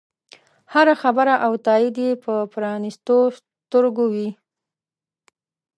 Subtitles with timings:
[0.73, 4.29] هره خبره او تایید یې په پرانیستو سترګو وي.